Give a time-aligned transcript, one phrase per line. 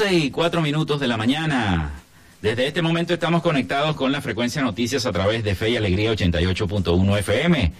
[0.00, 1.90] 11 y 4 minutos de la mañana.
[2.40, 6.12] Desde este momento estamos conectados con la frecuencia noticias a través de Fe y Alegría
[6.12, 7.72] 88.1 FM.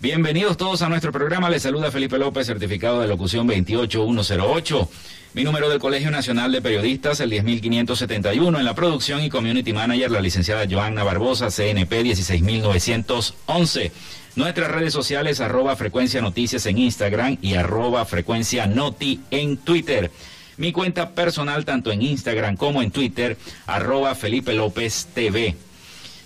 [0.00, 1.48] Bienvenidos todos a nuestro programa.
[1.48, 4.90] Les saluda Felipe López, certificado de locución 28108.
[5.34, 8.58] Mi número del Colegio Nacional de Periodistas, el 10571.
[8.58, 13.92] En la producción y community manager, la licenciada Joanna Barbosa, CNP 16911.
[14.34, 20.10] Nuestras redes sociales, arroba frecuencia noticias en Instagram y arroba frecuencia noti en Twitter
[20.60, 25.56] mi cuenta personal tanto en Instagram como en Twitter, arroba Felipe López TV.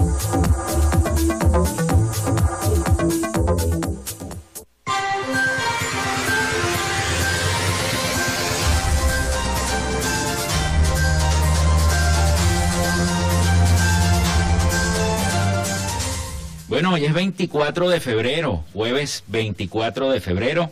[16.91, 20.69] Bueno, hoy es 24 de febrero, jueves 24 de febrero.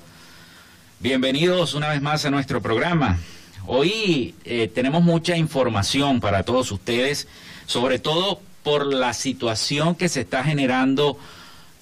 [1.00, 3.20] Bienvenidos una vez más a nuestro programa.
[3.66, 7.30] Hoy eh, tenemos mucha información para todos ustedes,
[7.68, 11.18] sobre todo por la situación que se está generando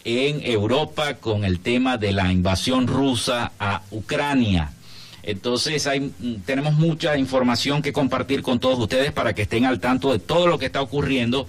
[0.03, 4.71] en Europa con el tema de la invasión rusa a Ucrania.
[5.23, 5.89] Entonces
[6.19, 10.19] mm, tenemos mucha información que compartir con todos ustedes para que estén al tanto de
[10.19, 11.47] todo lo que está ocurriendo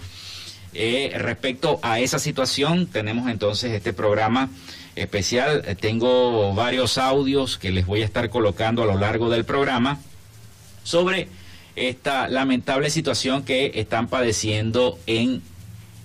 [0.74, 4.50] eh, respecto a esa situación, tenemos entonces este programa
[4.96, 5.62] especial.
[5.66, 9.98] Eh, tengo varios audios que les voy a estar colocando a lo largo del programa
[10.84, 11.28] sobre
[11.76, 15.42] esta lamentable situación que están padeciendo en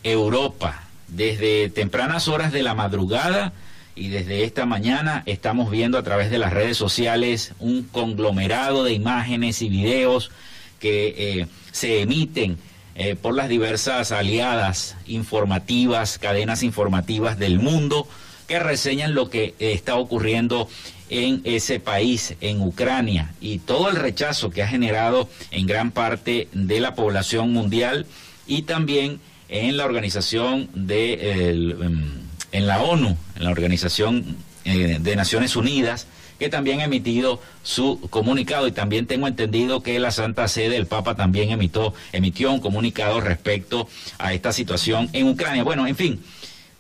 [0.04, 0.84] Europa.
[1.08, 3.54] Desde tempranas horas de la madrugada
[3.96, 8.94] y desde esta mañana estamos viendo a través de las redes sociales un conglomerado de
[8.94, 10.32] imágenes y videos
[10.80, 12.58] que eh, se emiten
[12.96, 18.08] eh, por las diversas aliadas informativas, cadenas informativas del mundo
[18.48, 20.68] que reseñan lo que está ocurriendo
[21.10, 26.48] en ese país, en Ucrania, y todo el rechazo que ha generado en gran parte
[26.54, 28.06] de la población mundial
[28.48, 29.20] y también
[29.50, 36.08] en la organización de em, en la ONU, en la organización eh, de Naciones Unidas,
[36.44, 40.88] que también ha emitido su comunicado y también tengo entendido que la Santa Sede, el
[40.88, 43.88] Papa también emitió, emitió un comunicado respecto
[44.18, 45.64] a esta situación en Ucrania.
[45.64, 46.22] Bueno, en fin,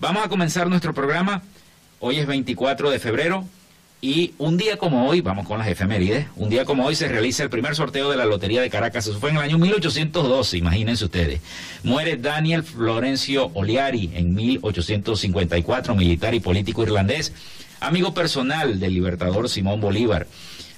[0.01, 1.43] vamos a comenzar nuestro programa.
[2.01, 3.45] Hoy es 24 de febrero,
[4.01, 7.41] y un día como hoy, vamos con las efemérides, un día como hoy se realiza
[7.43, 9.07] el primer sorteo de la Lotería de Caracas.
[9.07, 11.39] Eso fue en el año 1812, imagínense ustedes.
[11.83, 17.31] Muere Daniel Florencio Oliari en 1854, militar y político irlandés,
[17.83, 20.27] amigo personal del libertador Simón Bolívar.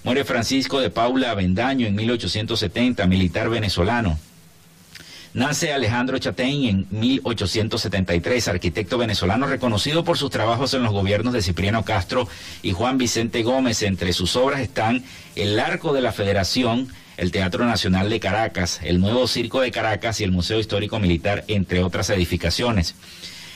[0.03, 4.19] Muere Francisco de Paula Avendaño en 1870, militar venezolano.
[5.33, 11.41] Nace Alejandro Chatein en 1873, arquitecto venezolano reconocido por sus trabajos en los gobiernos de
[11.41, 12.27] Cipriano Castro
[12.63, 13.83] y Juan Vicente Gómez.
[13.83, 15.03] Entre sus obras están
[15.35, 16.87] El Arco de la Federación,
[17.17, 21.43] el Teatro Nacional de Caracas, el Nuevo Circo de Caracas y el Museo Histórico Militar,
[21.47, 22.95] entre otras edificaciones.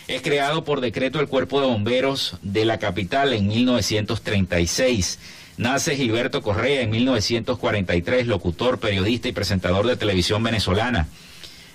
[0.09, 5.19] Es creado por decreto el Cuerpo de Bomberos de la capital en 1936.
[5.57, 11.07] Nace Gilberto Correa en 1943, locutor, periodista y presentador de televisión venezolana.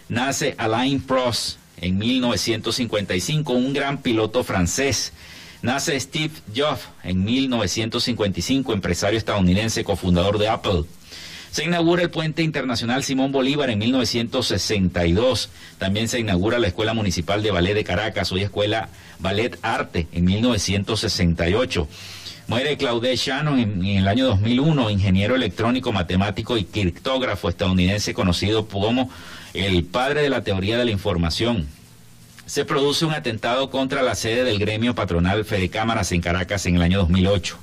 [0.09, 5.13] Nace Alain Prost en 1955, un gran piloto francés.
[5.63, 10.83] Nace Steve Jobs en 1955, empresario estadounidense, cofundador de Apple.
[11.55, 15.51] Se inaugura el puente internacional Simón Bolívar en 1962.
[15.79, 18.89] También se inaugura la Escuela Municipal de Ballet de Caracas, hoy Escuela
[19.21, 21.87] Ballet Arte, en 1968.
[22.49, 28.67] Muere Claude Shannon en, en, el año 2001, ingeniero electrónico, matemático y criptógrafo estadounidense conocido
[28.67, 29.09] como
[29.53, 31.69] el padre de la teoría de la información.
[32.47, 36.75] Se produce un atentado contra la sede del gremio patronal Fede Cámaras en Caracas en
[36.75, 37.57] el año 2008.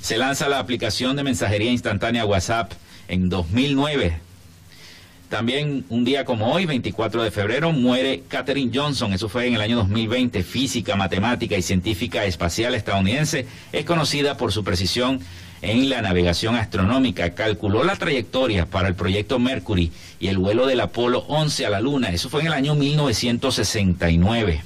[0.00, 2.72] Se lanza la aplicación de mensajería instantánea WhatsApp
[3.10, 4.18] en 2009.
[5.28, 9.60] También un día como hoy, 24 de febrero, muere Katherine Johnson, eso fue en el
[9.60, 15.20] año 2020, física, matemática y científica espacial estadounidense, es conocida por su precisión
[15.62, 17.30] en la navegación astronómica.
[17.34, 21.80] Calculó la trayectoria para el proyecto Mercury y el vuelo del Apolo 11 a la
[21.80, 22.08] Luna.
[22.08, 24.62] Eso fue en el año 1969.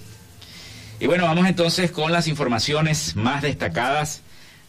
[1.00, 4.22] Y bueno, vamos entonces con las informaciones más destacadas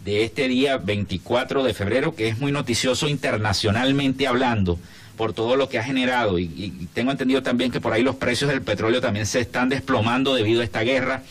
[0.06, 4.78] de este día 24 de febrero, que es muy noticioso internacionalmente hablando
[5.18, 6.38] por todo lo que ha generado.
[6.38, 10.36] Y, tengo entendido también que por ahí los precios del petróleo también se están desplomando
[10.36, 11.24] debido a esta guerra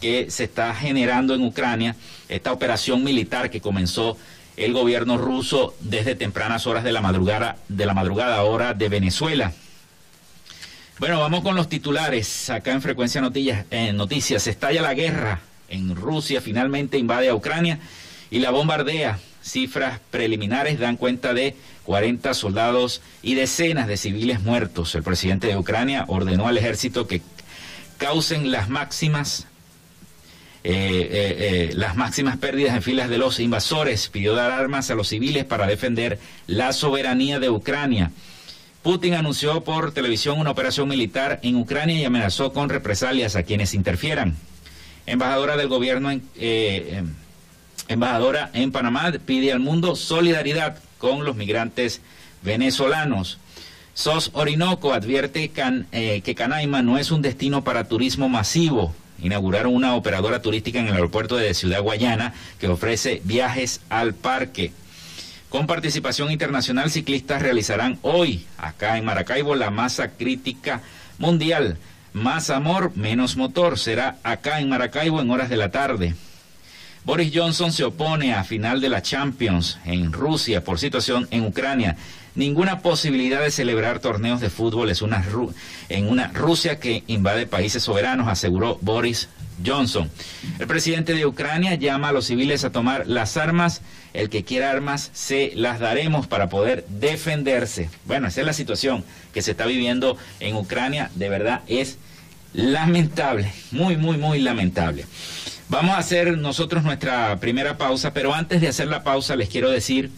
[0.00, 1.96] que se está generando en Ucrania,
[2.28, 4.16] esta operación militar que comenzó
[4.56, 9.52] el gobierno ruso desde tempranas horas de la madrugada, de la madrugada hora de Venezuela.
[11.00, 12.50] Bueno, vamos con los titulares.
[12.50, 17.80] Acá en Frecuencia Noticias, en Noticias, estalla la guerra en Rusia, finalmente invade a Ucrania
[18.32, 19.20] y la bombardea.
[19.42, 24.94] Cifras preliminares dan cuenta de 40 soldados y decenas de civiles muertos.
[24.94, 27.20] El presidente de Ucrania ordenó al ejército que
[27.98, 29.46] causen las máximas
[30.64, 34.94] eh, eh, eh, las máximas pérdidas en filas de los invasores, pidió dar armas a
[34.94, 38.12] los civiles para defender la soberanía de Ucrania.
[38.84, 43.74] Putin anunció por televisión una operación militar en Ucrania y amenazó con represalias a quienes
[43.74, 44.36] interfieran.
[45.04, 47.02] Embajadora del gobierno, en, eh,
[47.88, 52.00] embajadora en Panamá, pide al mundo solidaridad con los migrantes
[52.42, 53.38] venezolanos.
[53.94, 55.52] SOS Orinoco advierte
[55.92, 60.88] eh, que Canaima no es un destino para turismo masivo inauguraron una operadora turística en
[60.88, 64.72] el aeropuerto de Ciudad Guayana que ofrece viajes al parque.
[65.48, 70.80] Con participación internacional, ciclistas realizarán hoy, acá en Maracaibo, la masa crítica
[71.18, 71.76] mundial.
[72.14, 73.78] Más amor, menos motor.
[73.78, 76.14] Será acá en Maracaibo en horas de la tarde.
[77.04, 81.96] Boris Johnson se opone a final de la Champions en Rusia por situación en Ucrania.
[82.36, 85.24] Ninguna posibilidad de celebrar torneos de fútbol es una
[85.88, 89.28] en una Rusia que invade países soberanos, aseguró Boris
[89.66, 90.08] Johnson.
[90.60, 93.82] El presidente de Ucrania llama a los civiles a tomar las armas.
[94.14, 97.90] El que quiera armas, se las daremos para poder defenderse.
[98.04, 99.04] Bueno, esa es la situación
[99.34, 101.10] que se está viviendo en Ucrania.
[101.16, 101.98] De verdad es
[102.54, 105.04] lamentable, muy, muy, muy lamentable.
[105.72, 109.70] Vamos a hacer nosotros nuestra primera pausa, pero antes de hacer la pausa les quiero
[109.70, 110.10] decir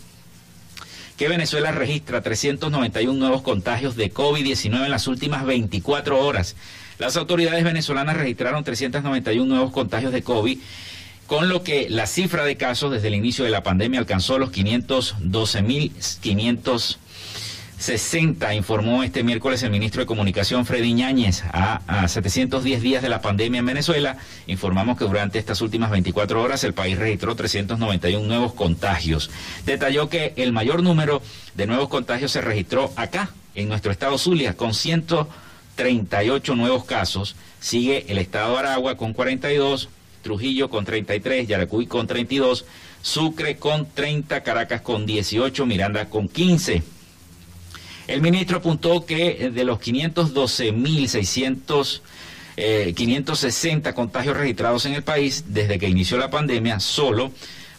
[1.17, 6.57] que Venezuela registra 391 nuevos contagios de COVID-19 en las últimas 24 horas.
[6.99, 10.59] Las autoridades venezolanas registraron 391 nuevos contagios de COVID
[11.29, 14.51] con lo que la cifra de casos desde el inicio de la pandemia alcanzó los
[14.51, 16.97] 512.500
[17.79, 21.43] 60, informó este miércoles el ministro de Comunicación Freddy Ñáñez.
[21.53, 24.17] A, 710 días de la pandemia en Venezuela,
[24.47, 29.31] informamos que durante estas últimas 24 horas el país registró 391 nuevos contagios.
[29.67, 31.23] Detalló que el mayor número
[31.55, 37.37] de nuevos contagios se registró acá, en nuestro estado Zulia, con 138 nuevos casos.
[37.61, 39.89] Sigue el estado Aragua con 42,
[40.23, 42.65] Trujillo con 33, Yaracuy con 32,
[43.03, 46.94] Sucre con 30, Caracas con 18, Miranda con 15.
[48.07, 52.03] El ministro apuntó que eh, de los 512.600
[52.57, 57.33] eh, 560 contagios registrados en el país desde que inició la pandemia, solo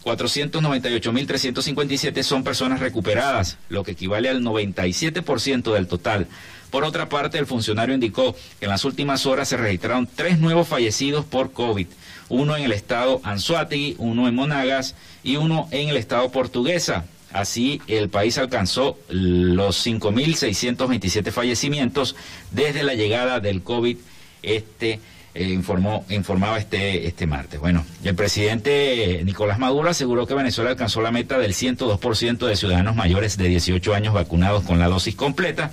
[0.04, 6.28] 498.357 son personas recuperadas, lo que equivale al 97% del total.
[6.70, 10.68] Por otra parte, el funcionario indicó que en las últimas horas se registraron tres nuevos
[10.68, 11.88] fallecidos por COVID,
[12.30, 17.06] uno en el estado Anzuategui, uno en Monagas y uno en el estado Portuguesa.
[17.36, 22.16] Así, el país alcanzó los 5.627 fallecimientos
[22.52, 23.98] desde la llegada del COVID
[24.42, 25.02] este
[25.34, 27.60] eh, informó, informaba este, este martes.
[27.60, 32.96] Bueno, el presidente Nicolás Maduro aseguró que Venezuela alcanzó la meta del 102% de ciudadanos
[32.96, 35.72] mayores de 18 años vacunados con la dosis completa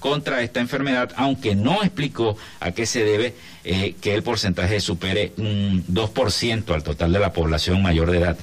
[0.00, 5.32] contra esta enfermedad, aunque no explicó a qué se debe eh, que el porcentaje supere
[5.36, 8.36] un 2% al total de la población mayor de edad.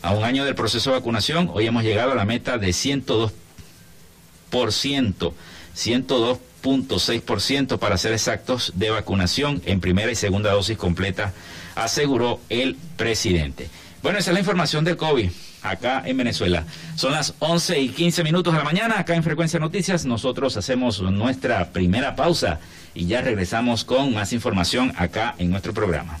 [0.00, 3.32] A un año del proceso de vacunación, hoy hemos llegado a la meta de 102%,
[5.76, 11.32] 102.6% para ser exactos de vacunación en primera y segunda dosis completa,
[11.74, 13.68] aseguró el presidente.
[14.02, 15.30] Bueno, esa es la información del COVID
[15.62, 16.62] acá en Venezuela.
[16.94, 20.04] Son las 11 y 15 minutos de la mañana, acá en Frecuencia Noticias.
[20.04, 22.60] Nosotros hacemos nuestra primera pausa
[22.94, 26.20] y ya regresamos con más información acá en nuestro programa.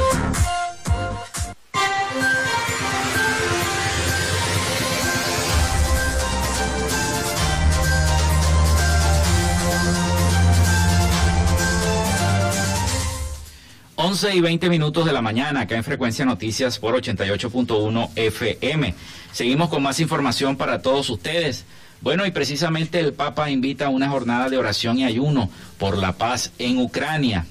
[14.11, 18.93] 11 y 20 minutos de la mañana, acá en Frecuencia Noticias por 88.1 FM.
[19.31, 21.63] Seguimos con más información para todos ustedes.
[22.01, 26.11] Bueno, y precisamente el Papa invita a una jornada de oración y ayuno por la
[26.11, 27.45] paz en Ucrania.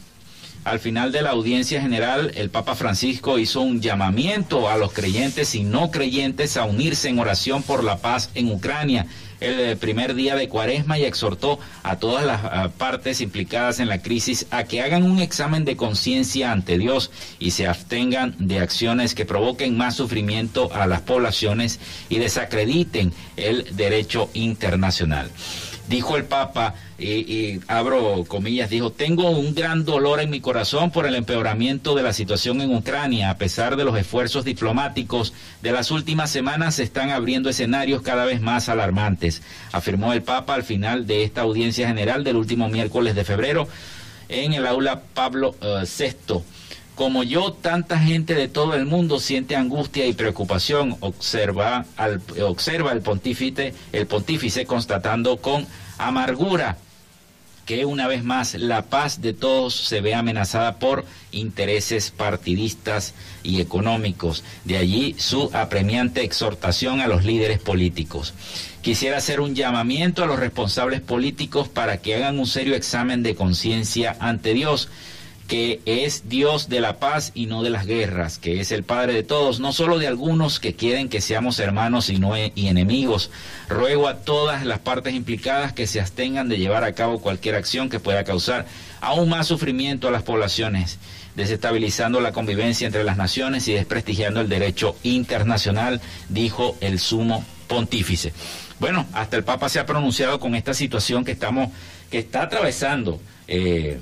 [0.65, 5.55] Al final de la audiencia general, el Papa Francisco hizo un llamamiento a los creyentes
[5.55, 9.07] y no creyentes a unirse en oración por la paz en Ucrania
[9.41, 14.03] el eh, primer día de cuaresma y exhortó a todas las partes implicadas en la
[14.03, 19.15] crisis a que hagan un examen de conciencia ante Dios y se abstengan de acciones
[19.15, 25.31] que provoquen más sufrimiento a las poblaciones y desacrediten el derecho internacional.
[25.91, 31.05] Dijo el Papa, y, abro comillas, dijo, tengo un gran dolor en mi corazón por
[31.05, 33.29] el empeoramiento de la situación en Ucrania.
[33.29, 35.33] A pesar de los esfuerzos diplomáticos
[35.63, 39.43] de las últimas semanas, se están abriendo escenarios cada vez más alarmantes,
[39.73, 43.67] afirmó el Papa al final de esta audiencia general del último miércoles de febrero
[44.29, 46.45] en el aula Pablo VI.
[47.01, 52.93] Como yo, tanta gente de todo el mundo siente angustia y preocupación, observa, al, observa
[52.93, 55.67] el pontífice, el pontífice constatando con
[55.97, 56.77] amargura
[57.65, 63.63] que una vez más la paz de todos se ve amenazada por intereses partidistas y
[63.63, 64.45] económicos.
[64.67, 68.35] De allí su apremiante exhortación a los líderes políticos.
[68.83, 73.35] Quisiera hacer un llamamiento a los responsables políticos para que hagan un serio examen de
[73.35, 74.91] conciencia ante Dios
[75.51, 79.15] que es Dios de la paz y no de las guerras, que es el Padre
[79.15, 83.33] de todos, no solo de algunos que quieren que seamos hermanos y, no y enemigos.
[83.69, 87.89] Ruego a todas las partes implicadas que se abstengan de llevar a cabo cualquier acción
[87.89, 88.65] que pueda causar
[89.01, 91.01] aún más sufrimiento a las poblaciones,
[91.35, 98.33] desestabilizando la convivencia entre las naciones y desprestigiando el derecho internacional, dijo el sumo pontífice.
[98.79, 101.71] Bueno, hasta el Papa se ha pronunciado con esta situación que estamos,
[102.09, 103.21] que está atravesando.
[103.49, 103.99] Eh,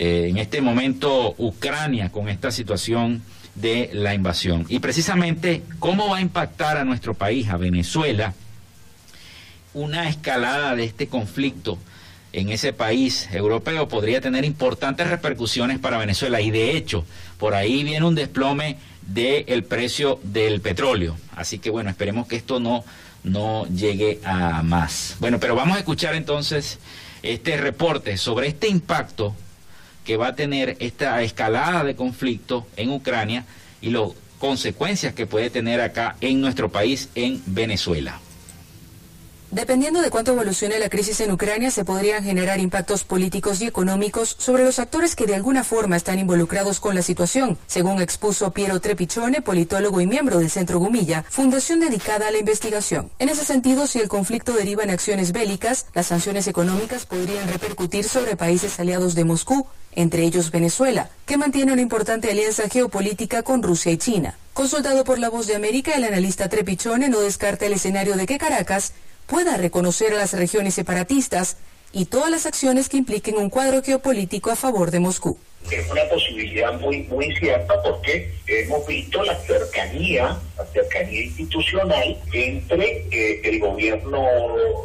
[0.00, 3.20] eh, en este momento Ucrania con esta situación
[3.56, 4.64] de la invasión.
[4.68, 8.32] Y precisamente, ¿cómo va a impactar a nuestro país, a Venezuela,
[9.74, 11.78] una escalada de este conflicto
[12.32, 13.88] en ese país europeo?
[13.88, 17.04] Podría tener importantes repercusiones para Venezuela y de hecho,
[17.36, 21.16] por ahí viene un desplome del precio del petróleo.
[21.34, 22.84] Así que bueno, esperemos que esto no,
[23.24, 25.16] no llegue a más.
[25.18, 26.78] Bueno, pero vamos a escuchar entonces
[27.24, 29.34] este reporte sobre este impacto
[30.08, 33.44] que va a tener esta escalada de conflicto en Ucrania
[33.82, 38.18] y las consecuencias que puede tener acá en nuestro país, en Venezuela.
[39.50, 44.36] Dependiendo de cuánto evolucione la crisis en Ucrania, se podrían generar impactos políticos y económicos
[44.38, 48.78] sobre los actores que de alguna forma están involucrados con la situación, según expuso Piero
[48.78, 53.10] Trepichone, politólogo y miembro del Centro Gumilla, fundación dedicada a la investigación.
[53.18, 58.04] En ese sentido, si el conflicto deriva en acciones bélicas, las sanciones económicas podrían repercutir
[58.04, 63.62] sobre países aliados de Moscú, entre ellos Venezuela, que mantiene una importante alianza geopolítica con
[63.62, 64.36] Rusia y China.
[64.52, 68.38] Consultado por La Voz de América, el analista Trepichone no descarta el escenario de que
[68.38, 68.92] Caracas
[69.28, 71.58] pueda reconocer a las regiones separatistas
[71.92, 75.38] y todas las acciones que impliquen un cuadro geopolítico a favor de Moscú.
[75.70, 83.06] Es una posibilidad muy, muy cierta porque hemos visto la cercanía, la cercanía institucional entre
[83.10, 84.24] eh, el gobierno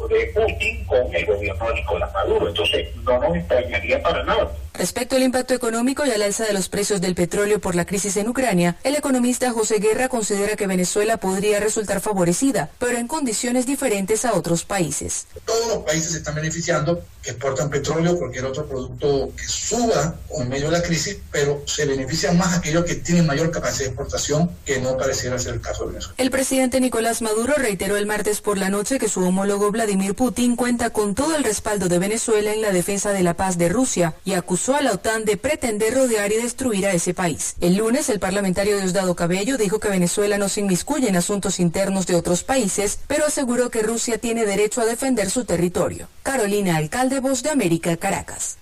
[0.08, 2.48] de Putin con el gobierno de Nicolás Maduro.
[2.48, 6.68] Entonces, no nos extrañaría para nada Respecto al impacto económico y al alza de los
[6.68, 11.16] precios del petróleo por la crisis en Ucrania, el economista José Guerra considera que Venezuela
[11.16, 15.28] podría resultar favorecida, pero en condiciones diferentes a otros países.
[15.44, 20.48] Todos los países se están beneficiando, que exportan petróleo, cualquier otro producto que suba en
[20.48, 24.50] medio de la crisis, pero se benefician más aquellos que tienen mayor capacidad de exportación,
[24.64, 26.14] que no pareciera ser el caso de Venezuela.
[26.18, 30.56] El presidente Nicolás Maduro reiteró el martes por la noche que su homólogo Vladimir Putin
[30.56, 34.14] cuenta con todo el respaldo de Venezuela en la defensa de la paz de Rusia
[34.24, 37.54] y acusó a la OTAN de pretender rodear y destruir a ese país.
[37.60, 42.06] El lunes, el parlamentario Diosdado Cabello dijo que Venezuela no se inmiscuye en asuntos internos
[42.06, 46.08] de otros países, pero aseguró que Rusia tiene derecho a defender su territorio.
[46.22, 48.56] Carolina Alcalde, Voz de América, Caracas.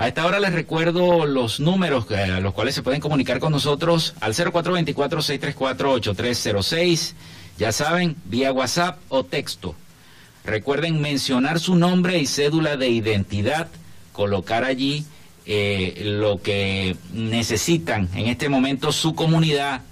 [0.00, 4.14] A esta hora les recuerdo los números a los cuales se pueden comunicar con nosotros
[4.20, 7.12] al 0424-634-8306.
[7.58, 9.74] Ya saben, vía WhatsApp o texto.
[10.42, 13.68] Recuerden mencionar su nombre y cédula de identidad,
[14.14, 15.04] colocar allí
[15.44, 19.82] eh, lo que necesitan en este momento su comunidad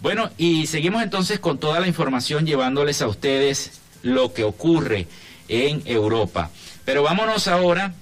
[0.00, 5.08] Bueno, y seguimos entonces con toda la información llevándoles a ustedes lo que ocurre
[5.48, 6.50] en Europa.
[6.84, 7.94] Pero vámonos ahora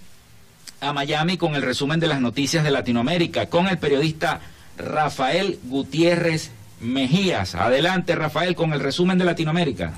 [0.81, 4.41] a Miami con el resumen de las noticias de Latinoamérica, con el periodista
[4.79, 6.51] Rafael Gutiérrez
[6.81, 7.55] Mejías.
[7.55, 9.95] Adelante, Rafael, con el resumen de Latinoamérica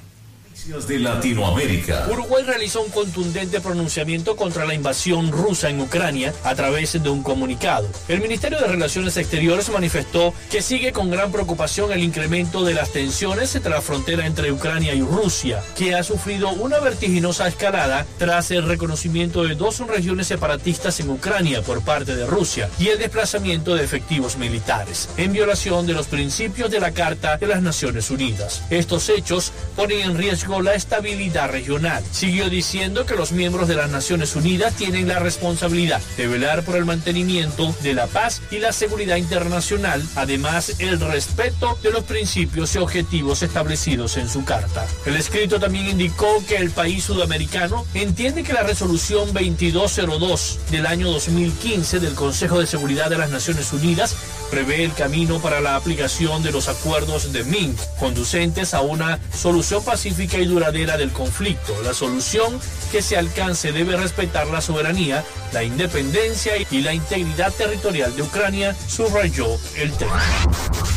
[0.86, 2.06] de Latinoamérica.
[2.10, 7.22] Uruguay realizó un contundente pronunciamiento contra la invasión rusa en Ucrania a través de un
[7.22, 7.88] comunicado.
[8.06, 12.90] El Ministerio de Relaciones Exteriores manifestó que sigue con gran preocupación el incremento de las
[12.90, 18.50] tensiones entre la frontera entre Ucrania y Rusia, que ha sufrido una vertiginosa escalada tras
[18.50, 23.74] el reconocimiento de dos regiones separatistas en Ucrania por parte de Rusia y el desplazamiento
[23.74, 28.62] de efectivos militares, en violación de los principios de la Carta de las Naciones Unidas.
[28.70, 32.02] Estos hechos ponen en riesgo la estabilidad regional.
[32.10, 36.76] Siguió diciendo que los miembros de las Naciones Unidas tienen la responsabilidad de velar por
[36.76, 42.74] el mantenimiento de la paz y la seguridad internacional, además el respeto de los principios
[42.74, 44.86] y objetivos establecidos en su carta.
[45.06, 51.10] El escrito también indicó que el país sudamericano entiende que la resolución 2202 del año
[51.10, 54.16] 2015 del Consejo de Seguridad de las Naciones Unidas
[54.52, 59.82] prevé el camino para la aplicación de los acuerdos de Minsk, conducentes a una solución
[59.82, 61.74] pacífica y duradera del conflicto.
[61.82, 62.60] La solución
[62.90, 68.76] que se alcance debe respetar la soberanía, la independencia y la integridad territorial de Ucrania,
[68.86, 70.20] subrayó el tema.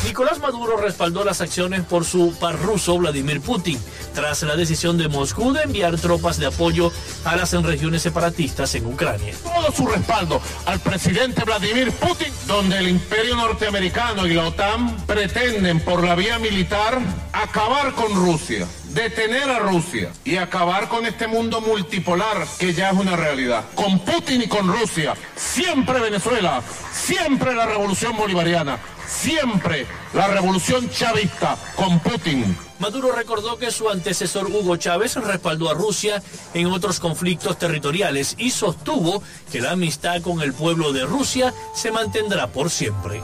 [0.04, 3.80] Nicolás Maduro respaldó las acciones por su par ruso Vladimir Putin,
[4.14, 6.92] tras la decisión de Moscú de enviar tropas de apoyo
[7.24, 9.34] a las regiones separatistas en Ucrania.
[9.44, 15.80] Todo su respaldo al presidente Vladimir Putin, donde el imperio norteamericano y la OTAN pretenden
[15.80, 16.98] por la vía militar
[17.32, 22.98] acabar con Rusia detener a Rusia y acabar con este mundo multipolar que ya es
[22.98, 23.66] una realidad.
[23.76, 31.56] Con Putin y con Rusia, siempre Venezuela, siempre la revolución bolivariana, siempre la revolución chavista
[31.76, 32.58] con Putin.
[32.80, 36.22] Maduro recordó que su antecesor Hugo Chávez respaldó a Rusia
[36.54, 41.92] en otros conflictos territoriales y sostuvo que la amistad con el pueblo de Rusia se
[41.92, 43.22] mantendrá por siempre.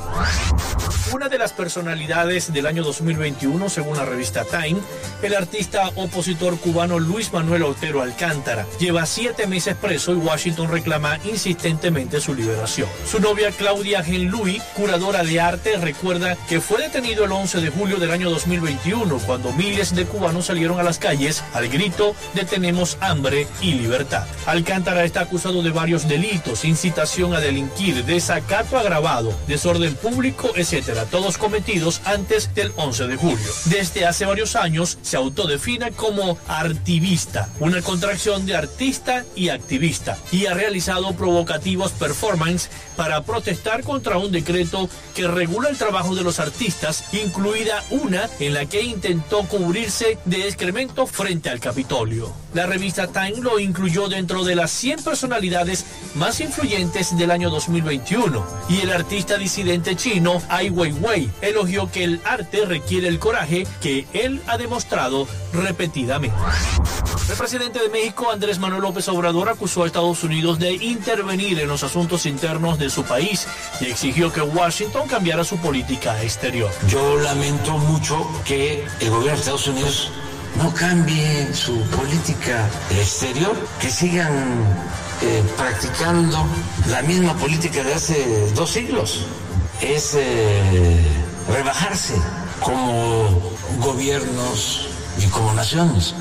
[1.13, 4.79] Una de las personalidades del año 2021, según la revista Time,
[5.21, 11.19] el artista opositor cubano Luis Manuel Otero Alcántara lleva siete meses preso y Washington reclama
[11.25, 12.87] insistentemente su liberación.
[13.05, 17.97] Su novia Claudia Genlui, curadora de arte, recuerda que fue detenido el 11 de julio
[17.97, 22.97] del año 2021 cuando miles de cubanos salieron a las calles al grito de tenemos
[23.01, 24.25] hambre y libertad.
[24.45, 31.38] Alcántara está acusado de varios delitos, incitación a delinquir, desacato agravado, desorden público, etc todos
[31.38, 33.38] cometidos antes del 11 de julio.
[33.65, 40.45] Desde hace varios años se autodefine como artivista, una contracción de artista y activista, y
[40.45, 46.39] ha realizado provocativos performance para protestar contra un decreto que regula el trabajo de los
[46.39, 52.34] artistas, incluida una en la que intentó cubrirse de excremento frente al Capitolio.
[52.54, 58.46] La revista Time lo incluyó dentro de las 100 personalidades más influyentes del año 2021
[58.67, 64.06] y el artista disidente chino Ai Weiwei elogió que el arte requiere el coraje que
[64.12, 66.36] él ha demostrado repetidamente.
[67.30, 71.70] El presidente de México, Andrés Manuel López Obrador, acusó a Estados Unidos de intervenir en
[71.70, 73.48] los asuntos internos de su país
[73.80, 76.70] y exigió que Washington cambiara su política exterior.
[76.89, 80.12] Yo lamento mucho que el gobierno de Estados Unidos
[80.57, 84.34] no cambie su política exterior, que sigan
[85.21, 86.45] eh, practicando
[86.89, 89.25] la misma política de hace dos siglos.
[89.81, 91.05] Es eh,
[91.49, 92.15] rebajarse
[92.60, 93.39] como
[93.79, 94.88] gobiernos
[95.19, 96.15] y como naciones.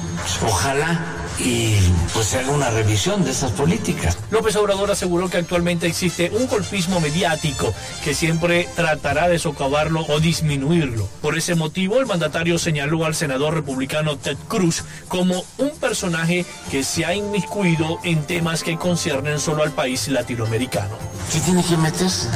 [0.46, 1.00] Ojalá
[1.44, 1.76] y
[2.12, 4.18] pues se haga una revisión de esas políticas.
[4.30, 7.72] López Obrador aseguró que actualmente existe un golpismo mediático
[8.04, 11.08] que siempre tratará de socavarlo o disminuirlo.
[11.22, 16.84] Por ese motivo, el mandatario señaló al senador republicano Ted Cruz como un personaje que
[16.84, 20.96] se ha inmiscuido en temas que conciernen solo al país latinoamericano.
[21.32, 22.28] ¿Qué tiene que meterse?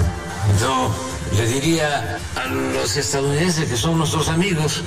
[0.61, 0.95] Yo
[1.37, 4.83] le diría a los estadounidenses que son nuestros amigos,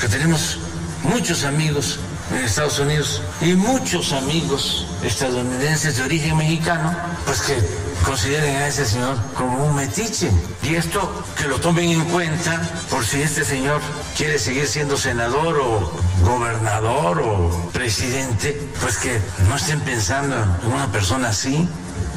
[0.00, 0.58] que tenemos
[1.04, 1.98] muchos amigos
[2.30, 6.94] en Estados Unidos y muchos amigos estadounidenses de origen mexicano,
[7.26, 7.56] pues que
[8.04, 10.30] consideren a ese señor como un metiche.
[10.62, 13.80] Y esto que lo tomen en cuenta por si este señor
[14.16, 20.90] quiere seguir siendo senador o gobernador o presidente, pues que no estén pensando en una
[20.90, 21.68] persona así,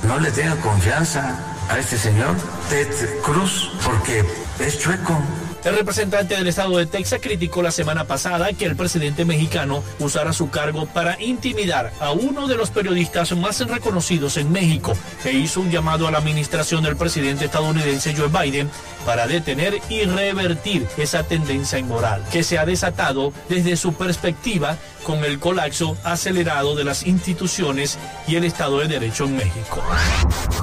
[0.03, 1.39] no le tengan confianza
[1.69, 2.35] a este señor,
[2.69, 2.87] Ted
[3.21, 4.23] Cruz, porque
[4.59, 5.19] es chueco.
[5.65, 10.31] El representante del estado de Texas criticó la semana pasada que el presidente mexicano usara
[10.31, 15.61] su cargo para intimidar a uno de los periodistas más reconocidos en México e hizo
[15.61, 18.69] un llamado a la administración del presidente estadounidense Joe Biden
[19.07, 25.23] para detener y revertir esa tendencia inmoral que se ha desatado desde su perspectiva con
[25.23, 27.97] el colapso acelerado de las instituciones
[28.27, 29.83] y el Estado de Derecho en México.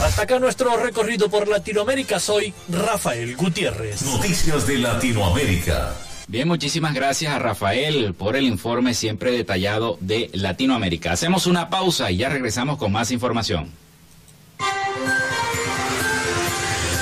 [0.00, 2.18] Hasta acá nuestro recorrido por Latinoamérica.
[2.18, 4.02] Soy Rafael Gutiérrez.
[4.02, 5.94] Noticias de Latinoamérica.
[6.28, 11.12] Bien, muchísimas gracias a Rafael por el informe siempre detallado de Latinoamérica.
[11.12, 13.70] Hacemos una pausa y ya regresamos con más información.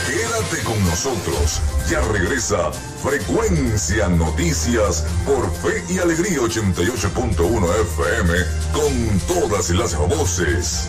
[0.07, 1.61] Quédate con nosotros.
[1.91, 2.71] Ya regresa
[3.03, 8.35] Frecuencia Noticias por Fe y Alegría 88.1 FM
[8.73, 10.89] con todas las voces.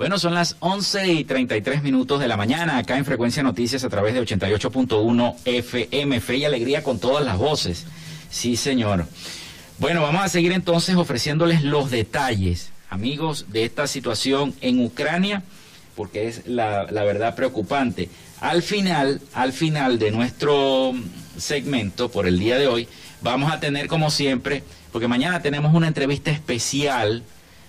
[0.00, 3.90] Bueno, son las 11 y 33 minutos de la mañana acá en Frecuencia Noticias a
[3.90, 6.20] través de 88.1 FM.
[6.22, 7.84] Fe y alegría con todas las voces.
[8.30, 9.04] Sí, señor.
[9.78, 15.42] Bueno, vamos a seguir entonces ofreciéndoles los detalles, amigos, de esta situación en Ucrania,
[15.96, 18.08] porque es la, la verdad preocupante.
[18.40, 20.94] Al final, al final de nuestro
[21.36, 22.88] segmento por el día de hoy,
[23.20, 27.22] vamos a tener como siempre, porque mañana tenemos una entrevista especial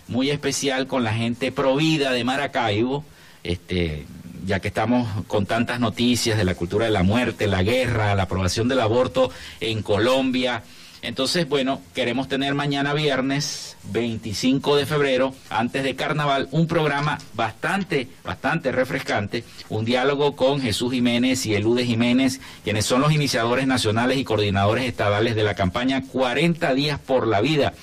[0.07, 3.03] muy especial con la gente provida de Maracaibo,
[3.43, 4.05] este,
[4.45, 8.23] ya que estamos con tantas noticias de la cultura de la muerte, la guerra, la
[8.23, 10.63] aprobación del aborto en Colombia.
[11.03, 18.07] Entonces, bueno, queremos tener mañana viernes 25 de febrero, antes de carnaval, un programa bastante,
[18.23, 24.19] bastante refrescante, un diálogo con Jesús Jiménez y Elude Jiménez, quienes son los iniciadores nacionales
[24.19, 27.73] y coordinadores estadales de la campaña 40 días por la vida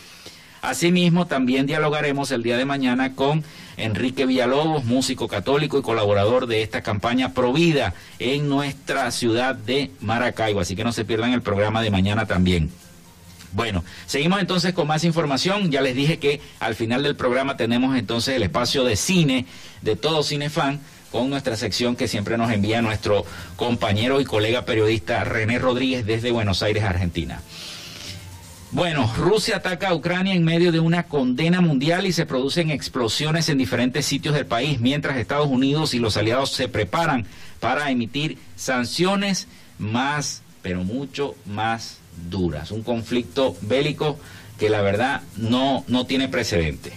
[0.63, 3.45] Asimismo, también dialogaremos el día de mañana con
[3.77, 10.61] Enrique Villalobos, músico católico y colaborador de esta campaña Provida en nuestra ciudad de Maracaibo.
[10.61, 12.71] Así que no se pierdan el programa de mañana también.
[13.53, 15.71] Bueno, seguimos entonces con más información.
[15.71, 19.47] Ya les dije que al final del programa tenemos entonces el espacio de cine
[19.83, 23.25] de todo cinefan con nuestra sección que siempre nos envía nuestro
[23.57, 27.41] compañero y colega periodista René Rodríguez desde Buenos Aires, Argentina.
[28.71, 33.49] Bueno, Rusia ataca a Ucrania en medio de una condena mundial y se producen explosiones
[33.49, 37.25] en diferentes sitios del país, mientras Estados Unidos y los aliados se preparan
[37.61, 42.71] para emitir sanciones más, pero mucho más duras.
[42.71, 44.19] Un conflicto bélico
[44.59, 46.93] que la verdad no, no tiene precedente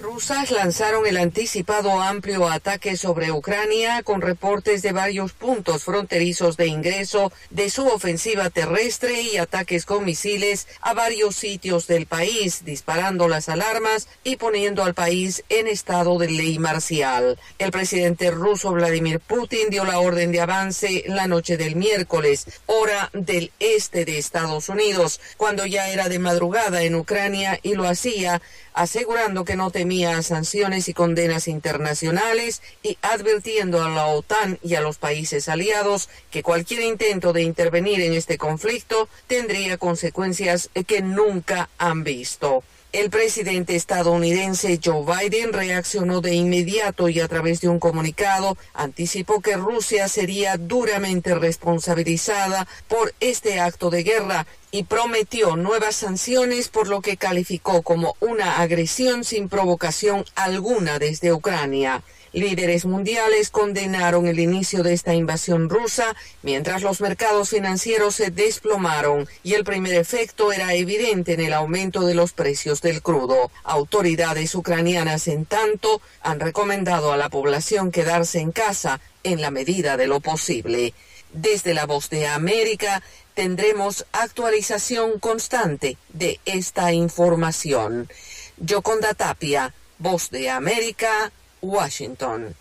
[0.00, 6.66] rusas lanzaron el anticipado amplio ataque sobre Ucrania con reportes de varios puntos fronterizos de
[6.66, 13.28] ingreso de su ofensiva terrestre y ataques con misiles a varios sitios del país, disparando
[13.28, 17.38] las alarmas y poniendo al país en estado de ley marcial.
[17.58, 23.10] El presidente ruso Vladimir Putin dio la orden de avance la noche del miércoles, hora
[23.12, 28.42] del este de Estados Unidos, cuando ya era de madrugada en Ucrania y lo hacía
[28.78, 34.80] asegurando que no temía sanciones y condenas internacionales y advirtiendo a la OTAN y a
[34.80, 41.68] los países aliados que cualquier intento de intervenir en este conflicto tendría consecuencias que nunca
[41.76, 42.62] han visto.
[42.90, 49.42] El presidente estadounidense Joe Biden reaccionó de inmediato y a través de un comunicado anticipó
[49.42, 56.88] que Rusia sería duramente responsabilizada por este acto de guerra y prometió nuevas sanciones por
[56.88, 62.02] lo que calificó como una agresión sin provocación alguna desde Ucrania.
[62.32, 69.26] Líderes mundiales condenaron el inicio de esta invasión rusa mientras los mercados financieros se desplomaron
[69.42, 73.50] y el primer efecto era evidente en el aumento de los precios del crudo.
[73.64, 79.96] Autoridades ucranianas, en tanto, han recomendado a la población quedarse en casa en la medida
[79.96, 80.92] de lo posible.
[81.32, 83.02] Desde la voz de América
[83.34, 88.08] tendremos actualización constante de esta información.
[88.56, 92.54] Yoconda Tapia, Voz de América, Washington.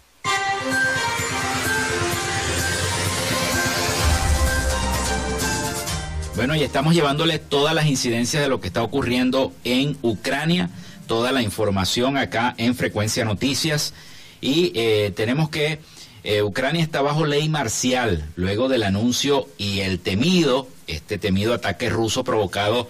[6.35, 10.69] Bueno, y estamos llevándole todas las incidencias de lo que está ocurriendo en Ucrania,
[11.07, 13.95] toda la información acá en Frecuencia Noticias.
[14.39, 15.79] Y eh, tenemos que
[16.23, 21.89] eh, Ucrania está bajo ley marcial luego del anuncio y el temido, este temido ataque
[21.89, 22.87] ruso provocado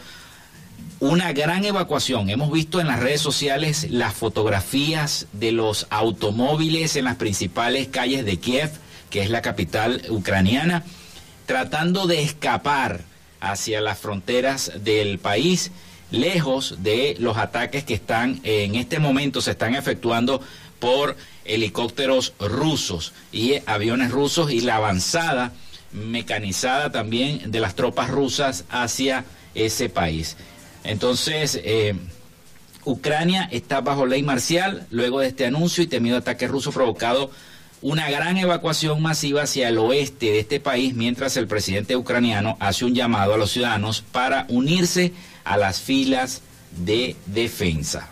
[0.99, 2.29] una gran evacuación.
[2.29, 8.25] Hemos visto en las redes sociales las fotografías de los automóviles en las principales calles
[8.25, 8.71] de Kiev,
[9.09, 10.83] que es la capital ucraniana,
[11.45, 13.01] tratando de escapar
[13.39, 15.71] hacia las fronteras del país,
[16.09, 20.41] lejos de los ataques que están en este momento se están efectuando
[20.79, 25.51] por helicópteros rusos y aviones rusos y la avanzada
[25.91, 30.37] mecanizada también de las tropas rusas hacia ese país.
[30.87, 31.93] Entonces, eh,
[32.85, 37.29] Ucrania está bajo ley marcial luego de este anuncio y temido ataque ruso provocado
[37.81, 42.85] una gran evacuación masiva hacia el oeste de este país mientras el presidente ucraniano hace
[42.85, 46.41] un llamado a los ciudadanos para unirse a las filas
[46.75, 48.09] de defensa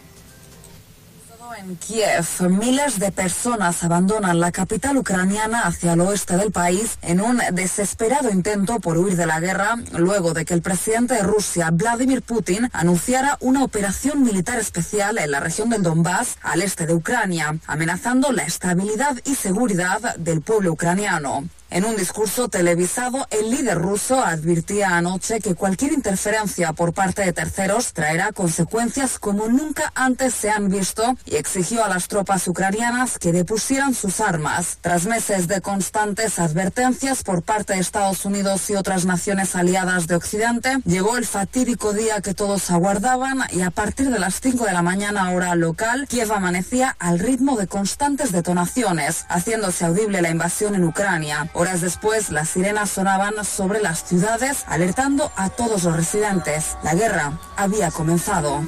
[1.57, 7.21] En Kiev, miles de personas abandonan la capital ucraniana hacia el oeste del país en
[7.21, 11.69] un desesperado intento por huir de la guerra, luego de que el presidente de Rusia,
[11.71, 16.93] Vladimir Putin, anunciara una operación militar especial en la región del Donbass, al este de
[16.93, 21.45] Ucrania, amenazando la estabilidad y seguridad del pueblo ucraniano.
[21.71, 27.33] En un discurso televisado, el líder ruso advirtía anoche que cualquier interferencia por parte de
[27.33, 33.17] terceros traerá consecuencias como nunca antes se han visto y exigió a las tropas ucranianas
[33.17, 34.77] que depusieran sus armas.
[34.81, 40.15] Tras meses de constantes advertencias por parte de Estados Unidos y otras naciones aliadas de
[40.15, 44.71] Occidente, llegó el fatídico día que todos aguardaban y a partir de las 5 de
[44.71, 50.75] la mañana hora local, Kiev amanecía al ritmo de constantes detonaciones, haciéndose audible la invasión
[50.75, 51.49] en Ucrania.
[51.57, 56.75] Horas después, las sirenas sonaban sobre las ciudades, alertando a todos los residentes.
[56.83, 58.61] La guerra había comenzado.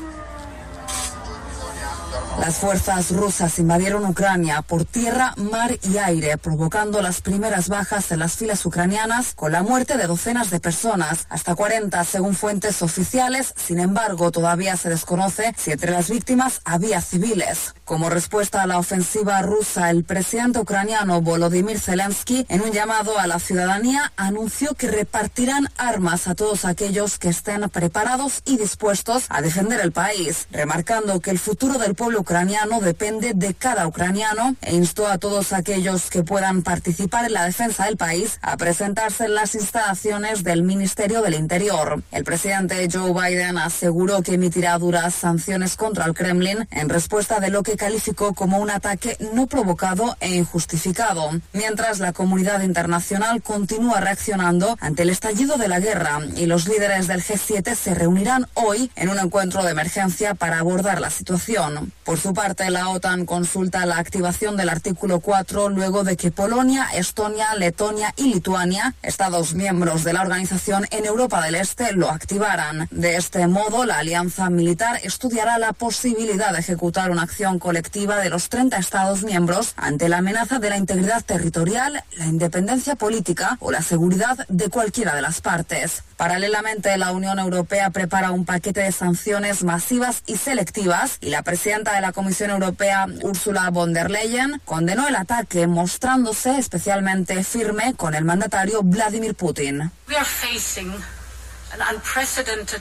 [2.39, 8.19] Las fuerzas rusas invadieron Ucrania por tierra, mar y aire, provocando las primeras bajas en
[8.19, 13.53] las filas ucranianas con la muerte de docenas de personas, hasta 40 según fuentes oficiales.
[13.57, 17.73] Sin embargo, todavía se desconoce si entre las víctimas había civiles.
[17.83, 23.27] Como respuesta a la ofensiva rusa, el presidente ucraniano Volodymyr Zelensky, en un llamado a
[23.27, 29.41] la ciudadanía, anunció que repartirán armas a todos aquellos que estén preparados y dispuestos a
[29.41, 34.75] defender el país, remarcando que el futuro del pueblo ucraniano depende de cada ucraniano e
[34.75, 39.33] instó a todos aquellos que puedan participar en la defensa del país a presentarse en
[39.33, 42.03] las instalaciones del Ministerio del Interior.
[42.11, 47.49] El presidente Joe Biden aseguró que emitirá duras sanciones contra el Kremlin en respuesta de
[47.49, 54.01] lo que calificó como un ataque no provocado e injustificado, mientras la comunidad internacional continúa
[54.01, 58.91] reaccionando ante el estallido de la guerra y los líderes del G7 se reunirán hoy
[58.97, 61.93] en un encuentro de emergencia para abordar la situación.
[62.03, 66.87] Por su parte, la OTAN consulta la activación del artículo 4 luego de que Polonia,
[66.93, 72.87] Estonia, Letonia y Lituania, Estados miembros de la organización en Europa del Este, lo activaran.
[72.91, 78.29] De este modo, la alianza militar estudiará la posibilidad de ejecutar una acción colectiva de
[78.29, 83.71] los 30 Estados miembros ante la amenaza de la integridad territorial, la independencia política o
[83.71, 86.03] la seguridad de cualquiera de las partes.
[86.17, 91.93] Paralelamente, la Unión Europea prepara un paquete de sanciones masivas y selectivas y la presidenta
[91.97, 98.13] de la Comisión Europea, Ursula von der Leyen, condenó el ataque mostrándose especialmente firme con
[98.13, 99.91] el mandatario Vladimir Putin.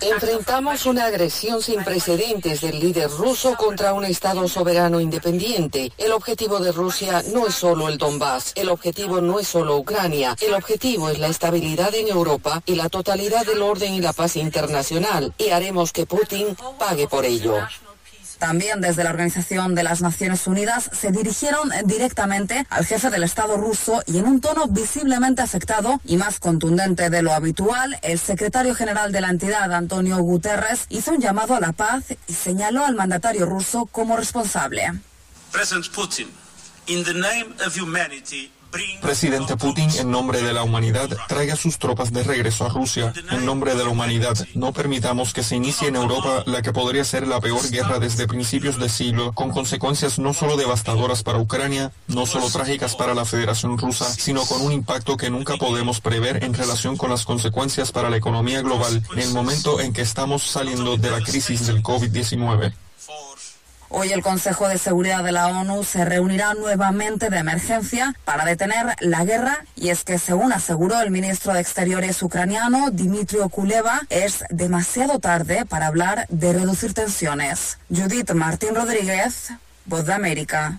[0.00, 5.92] Enfrentamos una agresión sin precedentes del líder ruso contra un Estado soberano independiente.
[5.98, 10.37] El objetivo de Rusia no es solo el Donbass, el objetivo no es solo Ucrania,
[10.40, 14.37] el objetivo es la estabilidad en Europa y la totalidad del orden y la paz
[14.37, 15.33] internacional.
[15.38, 17.66] Y haremos que Putin pague por ello.
[18.38, 23.57] También desde la Organización de las Naciones Unidas se dirigieron directamente al jefe del Estado
[23.57, 28.75] ruso y en un tono visiblemente afectado y más contundente de lo habitual, el secretario
[28.75, 32.94] general de la entidad, Antonio Guterres, hizo un llamado a la paz y señaló al
[32.94, 34.92] mandatario ruso como responsable.
[35.94, 36.29] Putin,
[39.01, 43.12] Presidente Putin, en nombre de la humanidad, traiga sus tropas de regreso a Rusia.
[43.31, 47.05] En nombre de la humanidad, no permitamos que se inicie en Europa la que podría
[47.05, 51.93] ser la peor guerra desde principios de siglo, con consecuencias no solo devastadoras para Ucrania,
[52.09, 56.45] no solo trágicas para la Federación Rusa, sino con un impacto que nunca podemos prever
[56.45, 60.43] en relación con las consecuencias para la economía global en el momento en que estamos
[60.43, 62.73] saliendo de la crisis del COVID-19.
[63.98, 68.94] Hoy el Consejo de Seguridad de la ONU se reunirá nuevamente de emergencia para detener
[69.00, 74.44] la guerra y es que según aseguró el ministro de Exteriores ucraniano Dimitrio Kuleva es
[74.50, 77.78] demasiado tarde para hablar de reducir tensiones.
[77.88, 79.52] Judith Martín Rodríguez,
[79.87, 80.78] Voz de América.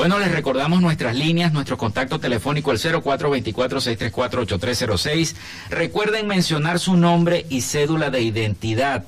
[0.00, 5.34] Bueno, les recordamos nuestras líneas, nuestro contacto telefónico el 0424-634-8306.
[5.68, 9.04] Recuerden mencionar su nombre y cédula de identidad.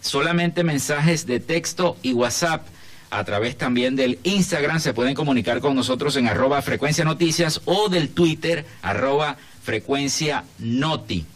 [0.00, 2.64] Solamente mensajes de texto y WhatsApp.
[3.10, 7.88] A través también del Instagram se pueden comunicar con nosotros en arroba frecuencia noticias o
[7.88, 11.26] del Twitter arroba frecuencia noti.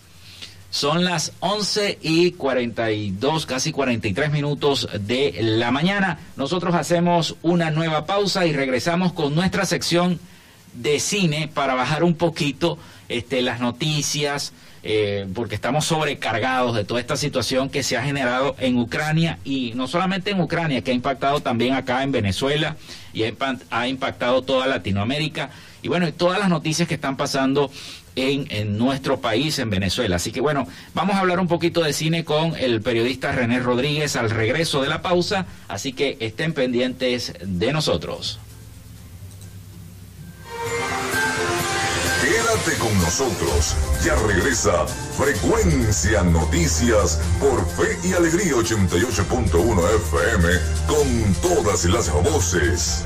[0.75, 6.19] Son las 11 y 42, casi 43 minutos de la mañana.
[6.35, 10.19] Nosotros hacemos una nueva pausa y regresamos con nuestra sección
[10.73, 12.77] de cine para bajar un poquito
[13.09, 18.57] este, las noticias eh, porque estamos sobrecargados de toda esta situación que se ha generado
[18.59, 22.77] en Ucrania y no solamente en Ucrania, que ha impactado también acá en Venezuela
[23.13, 25.51] y ha, impactado toda Latinoamérica
[25.83, 27.71] y bueno, y todas las noticias que están pasando
[28.17, 30.17] en, nuestro país, en Venezuela.
[30.17, 34.17] Así que bueno, vamos a hablar un poquito de cine con el periodista René Rodríguez
[34.17, 38.39] al regreso de la pausa, así que estén pendientes de nosotros.
[42.23, 50.49] Quédate con nosotros, ya regresa Frecuencia Noticias por Fe y Alegría 88.1 FM
[50.87, 53.05] con todas las voces.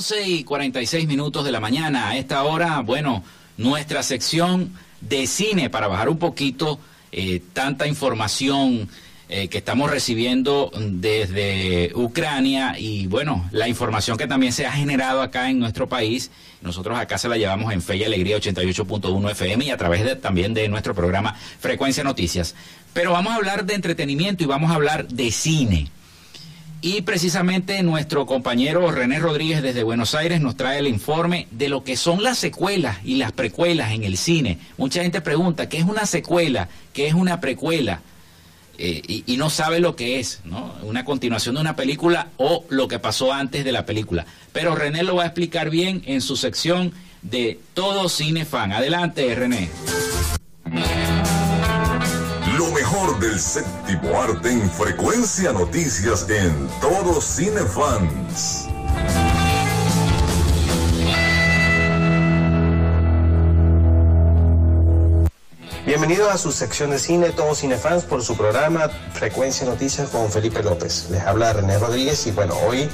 [0.00, 2.08] 11 y 46 minutos de la mañana.
[2.08, 3.22] A esta hora, bueno,
[3.58, 4.72] nuestra sección
[5.02, 6.80] de cine para bajar un poquito
[7.12, 8.88] eh, tanta información
[9.28, 15.20] eh, que estamos recibiendo desde Ucrania y bueno, la información que también se ha generado
[15.20, 16.30] acá en nuestro país.
[16.62, 20.16] Nosotros acá se la llevamos en Fe y Alegría 88.1 FM y a través de,
[20.16, 22.54] también de nuestro programa Frecuencia Noticias.
[22.94, 25.90] Pero vamos a hablar de entretenimiento y vamos a hablar de cine.
[26.82, 31.84] Y precisamente nuestro compañero René Rodríguez desde Buenos Aires nos trae el informe de lo
[31.84, 34.58] que son las secuelas y las precuelas en el cine.
[34.78, 36.68] Mucha gente pregunta, ¿qué es una secuela?
[36.94, 38.00] ¿Qué es una precuela?
[38.78, 40.74] Eh, y, no sabe lo que es, ¿no?
[40.82, 44.24] Una continuación de una película o lo que pasó antes de la película.
[44.54, 48.72] Pero René lo va a explicar bien en su sección de Todo Cine Fan.
[48.72, 49.68] Adelante, René
[53.00, 58.68] del séptimo arte en frecuencia noticias en todo Cinefans.
[65.86, 70.62] Bienvenidos a su sección de cine, todos cinefans, por su programa Frecuencia Noticias con Felipe
[70.62, 71.08] López.
[71.10, 72.86] Les habla René Rodríguez y bueno, hoy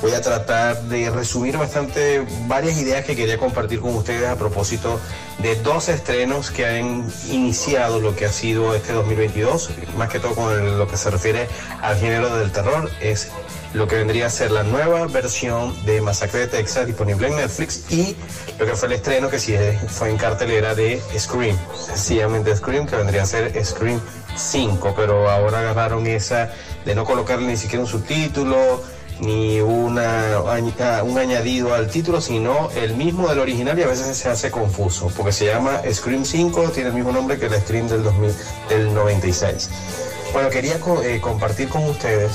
[0.00, 5.00] voy a tratar de resumir bastante varias ideas que quería compartir con ustedes a propósito
[5.38, 10.34] de dos estrenos que han iniciado lo que ha sido este 2022, más que todo
[10.34, 11.48] con lo que se refiere
[11.82, 13.30] al género del terror, es
[13.74, 17.84] lo que vendría a ser la nueva versión de Masacre de Texas disponible en Netflix
[17.90, 18.16] y
[18.58, 19.54] lo que fue el estreno que sí
[19.88, 24.00] fue en cartelera de Scream, sencillamente Scream, que vendría a ser Scream
[24.36, 26.50] 5, pero ahora agarraron esa
[26.84, 28.82] de no colocarle ni siquiera un subtítulo,
[29.20, 30.40] ni una,
[31.02, 35.10] un añadido al título, sino el mismo del original y a veces se hace confuso,
[35.16, 38.34] porque se llama Scream 5, tiene el mismo nombre que el Scream del, 2000,
[38.68, 39.70] del 96.
[40.32, 42.32] Bueno, quería eh, compartir con ustedes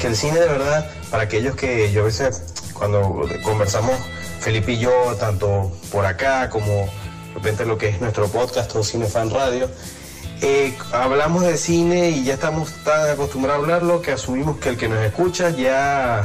[0.00, 3.92] que el cine de verdad, para aquellos que yo a veces cuando conversamos
[4.40, 8.82] Felipe y yo, tanto por acá como de repente lo que es nuestro podcast o
[8.82, 9.68] Cine Fan Radio,
[10.44, 14.76] eh, hablamos de cine y ya estamos tan acostumbrados a hablarlo que asumimos que el
[14.76, 16.24] que nos escucha ya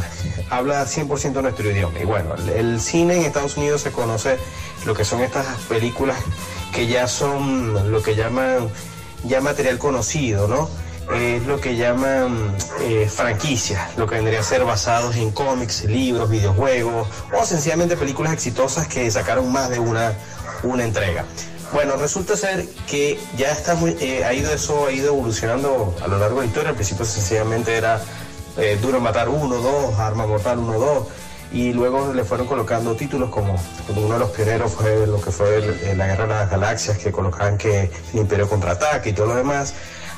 [0.50, 2.00] habla 100% nuestro idioma.
[2.00, 4.40] Y bueno, el, cine en Estados Unidos se conoce
[4.88, 6.18] lo que son estas películas
[6.74, 8.70] que ya son lo que llaman
[9.24, 10.68] ya material conocido, ¿no?
[11.16, 16.28] Es lo que llaman eh, franquicias, lo que vendría a ser basados en cómics, libros,
[16.30, 20.14] videojuegos o sencillamente películas exitosas que sacaron más de una,
[20.64, 21.24] una entrega.
[21.74, 26.08] Bueno, resulta ser que ya está muy, eh, ha ido eso, ha ido evolucionando a
[26.08, 26.70] lo largo de la historia.
[26.70, 28.00] Al principio sencillamente era
[28.58, 31.08] eh, Duro Matar 1, 2, Arma Mortal 1, 2,
[31.52, 33.56] y luego le fueron colocando títulos como,
[33.96, 35.62] uno de los pioneros fue lo que fue
[35.96, 39.74] la Guerra de las Galaxias, que colocaban que el Imperio contraataque y todo lo demás.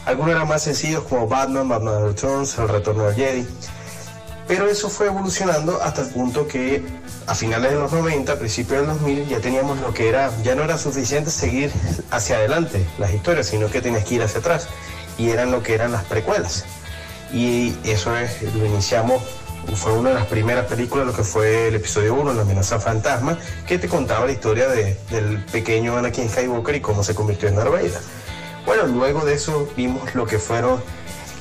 [0.06, 3.48] Algunos eran más sencillos como Batman, Batman Returns, El Retorno del Jedi.
[4.50, 6.84] Pero eso fue evolucionando hasta el punto que
[7.28, 10.64] a finales de los 90, principios del 2000, ya teníamos lo que era, ya no
[10.64, 11.72] era suficiente seguir
[12.10, 14.68] hacia adelante las historias, sino que tenías que ir hacia atrás.
[15.20, 16.66] Y eran lo que eran las precuelas.
[17.32, 19.22] Y eso es, lo iniciamos,
[19.76, 23.38] fue una de las primeras películas, lo que fue el episodio 1, La amenaza fantasma,
[23.68, 27.72] que te contaba la historia del pequeño Anakin Skywalker y cómo se convirtió en Darth
[27.72, 28.02] Vader.
[28.66, 30.82] Bueno, luego de eso vimos lo que fueron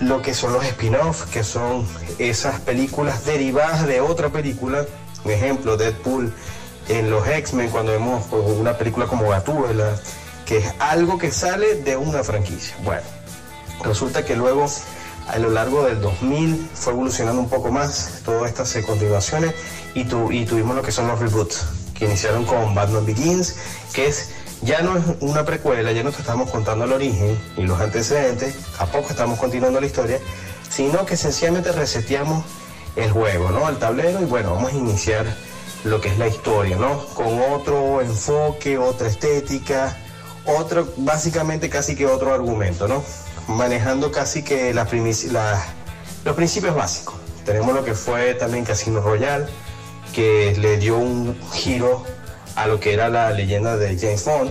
[0.00, 1.86] lo que son los spin-offs, que son
[2.18, 4.86] esas películas derivadas de otra película,
[5.24, 6.32] un ejemplo, Deadpool
[6.88, 9.96] en los X-Men, cuando vemos una película como Gatúbela,
[10.46, 12.74] que es algo que sale de una franquicia.
[12.82, 13.02] Bueno,
[13.84, 14.66] resulta que luego
[15.26, 19.54] a lo largo del 2000 fue evolucionando un poco más todas estas continuaciones
[19.94, 23.56] y, y tuvimos lo que son los reboots, que iniciaron con Batman Begins,
[23.92, 24.30] que es
[24.62, 28.56] ya no es una precuela, ya no te estamos contando el origen y los antecedentes,
[28.78, 30.18] a poco estamos continuando la historia,
[30.68, 32.44] sino que sencillamente reseteamos
[32.96, 33.68] el juego, ¿no?
[33.68, 35.26] El tablero y bueno, vamos a iniciar
[35.84, 36.98] lo que es la historia, ¿no?
[37.14, 39.96] Con otro enfoque, otra estética,
[40.44, 43.04] otro, básicamente casi que otro argumento, ¿no?
[43.46, 47.14] Manejando casi que los principios básicos.
[47.44, 49.46] Tenemos lo que fue también Casino Royale,
[50.12, 52.04] que le dio un giro
[52.58, 54.50] a lo que era la leyenda de James Bond.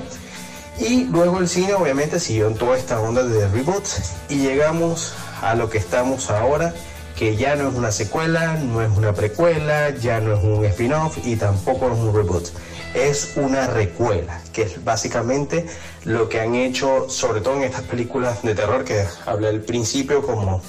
[0.79, 5.55] Y luego el cine obviamente siguió en toda esta onda de reboots y llegamos a
[5.55, 6.73] lo que estamos ahora,
[7.17, 11.17] que ya no es una secuela, no es una precuela, ya no es un spin-off
[11.25, 12.47] y tampoco es un reboot.
[12.93, 15.65] Es una recuela, que es básicamente
[16.05, 20.21] lo que han hecho, sobre todo en estas películas de terror que hablé al principio,
[20.21, 20.61] como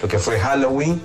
[0.00, 1.02] lo que fue Halloween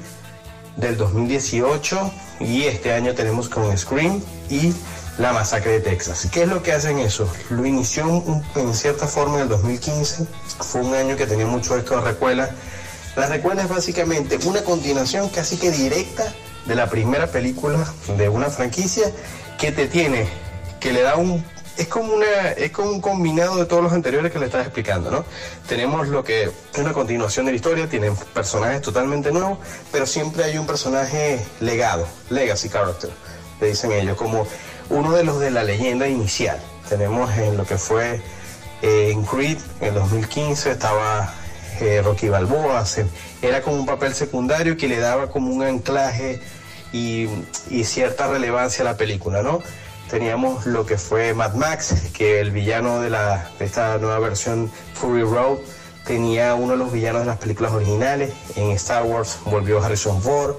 [0.78, 2.12] del 2018
[2.42, 4.74] y este año tenemos con Scream y
[5.20, 6.28] la masacre de Texas.
[6.32, 7.30] ¿Qué es lo que hacen eso?
[7.50, 8.24] Lo inició
[8.56, 10.26] en cierta forma en el 2015,
[10.60, 12.50] fue un año que tenía mucho esto de recuela.
[13.18, 16.34] La recuela es básicamente una continuación casi que directa
[16.66, 17.86] de la primera película
[18.18, 19.12] de una franquicia
[19.60, 20.26] que te tiene,
[20.80, 21.44] que le da un
[21.78, 25.12] es como una es como un combinado de todos los anteriores que le estás explicando,
[25.12, 25.26] ¿no?
[25.68, 29.60] Tenemos lo que es una continuación de la historia, tienen personajes totalmente nuevos,
[29.92, 33.10] pero siempre hay un personaje legado, legacy character,
[33.60, 34.46] le dicen ellos, como
[34.90, 36.60] uno de los de la leyenda inicial.
[36.88, 38.22] Tenemos en lo que fue
[38.82, 41.34] eh, en Creed, en 2015 estaba
[41.82, 42.86] eh, Rocky Balboa,
[43.42, 46.42] era como un papel secundario que le daba como un anclaje
[46.92, 47.28] y,
[47.84, 49.62] cierta relevancia a la película, ¿no?
[50.10, 54.72] Teníamos lo que fue Mad Max, que el villano de, la, de esta nueva versión
[54.96, 55.60] Fury Road
[56.06, 58.34] tenía uno de los villanos de las películas originales.
[58.56, 60.56] En Star Wars volvió Harrison Ford.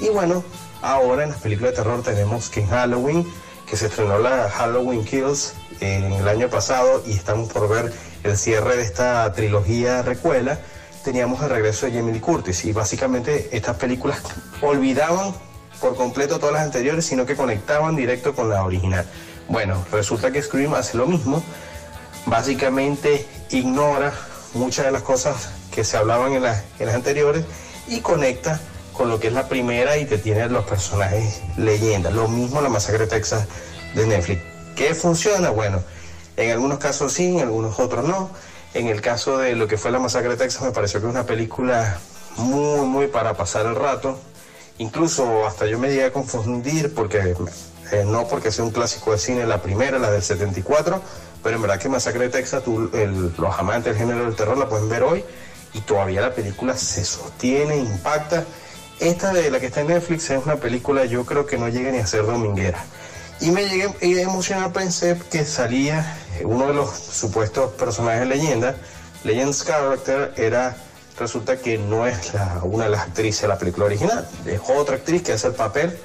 [0.00, 0.42] Y bueno,
[0.82, 3.26] ahora en las películas de terror tenemos que en Halloween
[3.68, 7.92] que se estrenó la Halloween Kills en el año pasado y estamos por ver
[8.24, 10.58] el cierre de esta trilogía recuela,
[11.04, 14.22] teníamos el regreso de Jamie Lee Curtis y básicamente estas películas
[14.62, 15.34] olvidaban
[15.80, 19.06] por completo todas las anteriores, sino que conectaban directo con la original.
[19.48, 21.42] Bueno, resulta que Scream hace lo mismo,
[22.26, 24.12] básicamente ignora
[24.54, 27.44] muchas de las cosas que se hablaban en, las, en las anteriores
[27.86, 28.60] y conecta
[28.98, 32.12] con lo que es la primera y te tiene los personajes leyendas.
[32.12, 33.46] Lo mismo la masacre de Texas
[33.94, 34.42] de Netflix.
[34.74, 35.50] ¿Qué funciona?
[35.50, 35.80] Bueno,
[36.36, 38.28] en algunos casos sí, en algunos otros no.
[38.74, 41.12] En el caso de lo que fue la masacre de Texas me pareció que es
[41.12, 41.96] una película
[42.38, 44.18] muy, muy para pasar el rato.
[44.78, 47.36] Incluso hasta yo me llegué a confundir porque
[47.92, 51.00] eh, no porque sea un clásico de cine, la primera, la del 74,
[51.44, 54.88] pero en verdad que Masacre de Texas, los amantes del género del terror la pueden
[54.88, 55.24] ver hoy
[55.72, 58.44] y todavía la película se sostiene, impacta
[59.00, 61.90] esta de la que está en Netflix es una película, yo creo que no llega
[61.90, 62.84] ni a ser dominguera.
[63.40, 68.76] Y me llegué a emocionar, pensé que salía uno de los supuestos personajes de leyenda,
[69.22, 70.76] Legends Character, era,
[71.18, 72.32] resulta que no es
[72.62, 75.96] una de las actrices de la película original, es otra actriz que hace el papel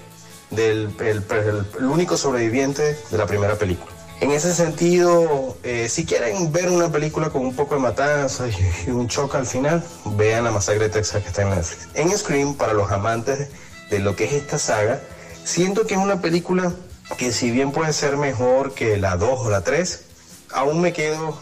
[0.52, 3.93] del el único sobreviviente de la primera película.
[4.24, 8.90] En ese sentido, eh, si quieren ver una película con un poco de matanza y,
[8.90, 9.84] un choque al final,
[10.16, 11.90] vean la masacre de Texas que está en Netflix.
[11.94, 13.50] En Scream, para los amantes
[13.90, 15.02] de lo que es esta saga,
[15.44, 16.72] siento que es una película
[17.18, 20.06] que si bien puede ser mejor que la 2 o la 3,
[20.54, 21.38] aún me quedo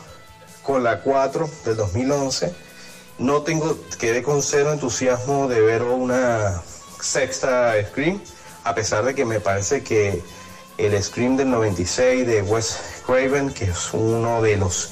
[0.64, 2.52] con la 4 del 2011.
[3.20, 6.64] No tengo, quedé con cero entusiasmo de ver una
[7.00, 8.20] sexta Scream,
[8.64, 10.24] a pesar de que me parece que
[10.82, 14.92] el Scream del 96 de Wes Craven, que es uno de los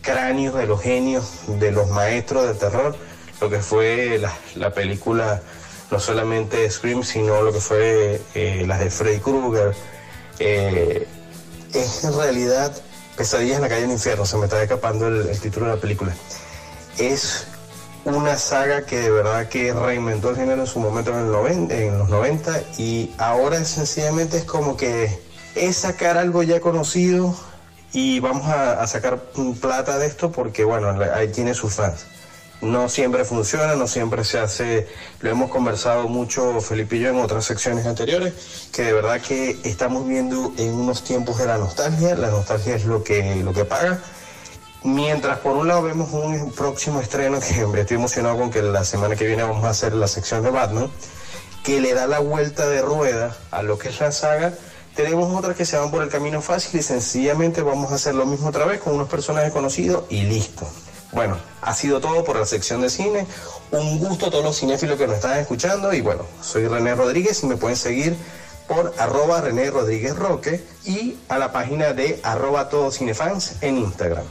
[0.00, 2.96] cráneos, de los genios, de los maestros de terror,
[3.40, 4.20] lo que fue
[4.54, 5.42] la, película,
[5.90, 9.74] no solamente Scream, sino lo que fue eh, las de Freddy Krueger.
[10.38, 11.06] Eh,
[11.74, 12.72] es en realidad
[13.16, 16.14] Pesadillas en la calle del infierno, se me está escapando el, título de la película.
[16.98, 17.46] Es
[18.06, 21.28] una saga que de verdad que reinventó el género en su momento en,
[21.98, 25.18] los 90 y ahora sencillamente es como que
[25.56, 27.34] es sacar algo ya conocido
[27.92, 29.18] y vamos a, sacar
[29.60, 32.06] plata de esto porque bueno, ahí tiene sus fans.
[32.60, 34.86] No siempre funciona, no siempre se hace,
[35.20, 39.58] lo hemos conversado mucho Felipe y yo en otras secciones anteriores, que de verdad que
[39.64, 43.64] estamos viendo en unos tiempos de la nostalgia, la nostalgia es lo que, lo que
[43.64, 43.98] paga
[44.86, 49.16] Mientras por un lado vemos un próximo estreno que estoy emocionado con que la semana
[49.16, 50.88] que viene vamos a hacer la sección de Batman,
[51.64, 54.54] que le da la vuelta de rueda a lo que es la saga.
[54.94, 58.26] Tenemos otras que se van por el camino fácil y sencillamente vamos a hacer lo
[58.26, 60.68] mismo otra vez con unos personajes conocidos y listo.
[61.10, 63.26] Bueno, ha sido todo por la sección de cine.
[63.72, 67.42] Un gusto a todos los cinéfilos que nos están escuchando y bueno, soy René Rodríguez
[67.42, 68.16] y me pueden seguir
[68.68, 74.26] por arroba René Rodríguez Roque y a la página de arroba todos cinefans en Instagram.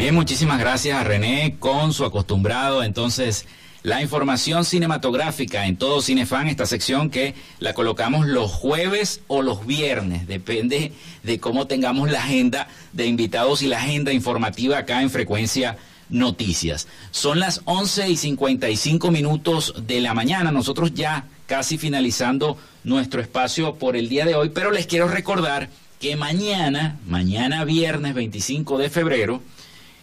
[0.00, 3.44] Bien, muchísimas gracias a René con su acostumbrado entonces
[3.82, 9.66] la información cinematográfica en todo Cinefan, esta sección que la colocamos los jueves o los
[9.66, 15.10] viernes, depende de cómo tengamos la agenda de invitados y la agenda informativa acá en
[15.10, 15.76] Frecuencia
[16.08, 16.88] Noticias.
[17.10, 23.74] Son las 11 y 55 minutos de la mañana, nosotros ya casi finalizando nuestro espacio
[23.74, 25.68] por el día de hoy, pero les quiero recordar
[26.00, 29.42] que mañana, mañana viernes 25 de febrero,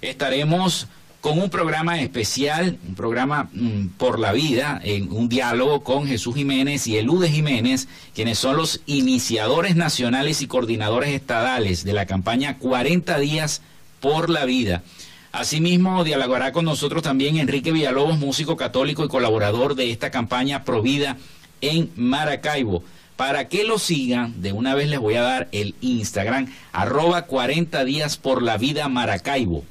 [0.01, 0.87] estaremos
[1.21, 6.35] con un programa especial, un programa mm, por la vida, en un diálogo con Jesús
[6.35, 12.57] Jiménez y Elude Jiménez, quienes son los iniciadores nacionales y coordinadores estadales de la campaña
[12.59, 13.61] 40 días
[13.99, 14.83] por la vida.
[15.31, 21.17] Asimismo, dialogará con nosotros también Enrique Villalobos, músico católico y colaborador de esta campaña Provida
[21.61, 22.83] en Maracaibo.
[23.17, 27.83] Para que lo sigan, de una vez les voy a dar el Instagram, arroba 40
[27.83, 29.65] días por la vida Maracaibo.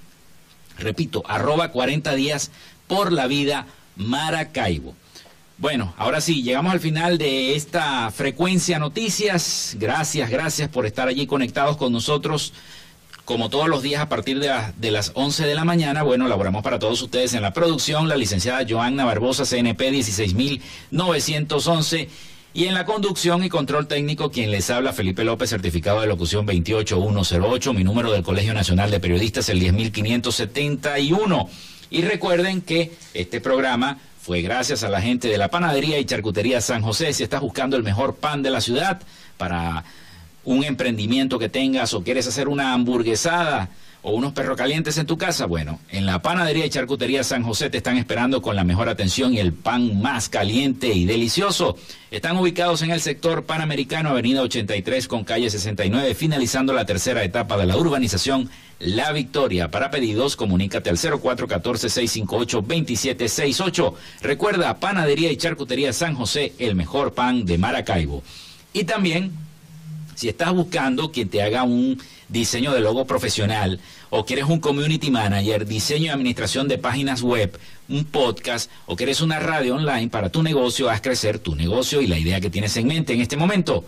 [0.78, 2.50] Repito, arroba 40 días
[2.86, 3.66] por la vida
[3.96, 4.94] Maracaibo.
[5.58, 9.74] Bueno, ahora sí, llegamos al final de esta frecuencia noticias.
[9.78, 12.52] Gracias, gracias por estar allí conectados con nosotros.
[13.24, 16.78] Como todos los días a partir de, las 11 de la mañana, bueno, elaboramos para
[16.78, 22.08] todos ustedes en la producción la licenciada Joanna Barbosa, CNP 16911
[22.56, 26.46] y en la conducción y control técnico, quien les habla, Felipe López, certificado de locución
[26.46, 27.74] 28108.
[27.74, 31.50] Mi número del Colegio Nacional de Periodistas, el 10571.
[31.90, 36.62] Y recuerden que este programa fue gracias a la gente de la panadería y charcutería
[36.62, 37.12] San José.
[37.12, 39.02] Si estás buscando el mejor pan de la ciudad
[39.36, 39.84] para
[40.44, 43.68] un emprendimiento que tengas o quieres hacer una hamburguesada,
[44.06, 47.70] o unos perros calientes en tu casa, bueno, en la panadería y charcutería San José
[47.70, 51.76] te están esperando con la mejor atención y el pan más caliente y delicioso.
[52.12, 57.56] Están ubicados en el sector panamericano, avenida 83 con calle 69, finalizando la tercera etapa
[57.56, 58.48] de la urbanización
[58.78, 59.72] La Victoria.
[59.72, 63.92] Para pedidos, comunícate al 0414-658-2768.
[64.22, 68.22] Recuerda, panadería y charcutería San José, el mejor pan de Maracaibo.
[68.72, 69.32] Y también,
[70.16, 73.78] si estás buscando quien te haga un diseño de logo profesional,
[74.10, 77.56] o quieres un community manager, diseño y administración de páginas web,
[77.88, 82.08] un podcast, o quieres una radio online para tu negocio, haz crecer tu negocio y
[82.08, 83.84] la idea que tienes en mente en este momento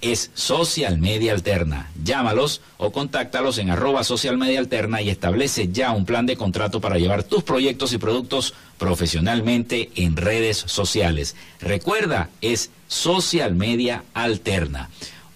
[0.00, 1.90] es Social Media Alterna.
[2.02, 6.80] Llámalos o contáctalos en arroba Social Media Alterna y establece ya un plan de contrato
[6.80, 11.36] para llevar tus proyectos y productos profesionalmente en redes sociales.
[11.60, 14.88] Recuerda, es Social Media Alterna.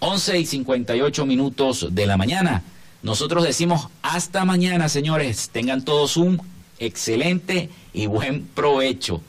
[0.07, 2.63] 11 y 58 minutos de la mañana.
[3.03, 5.49] Nosotros decimos hasta mañana, señores.
[5.51, 6.43] Tengan todos un
[6.79, 9.23] excelente y buen provecho.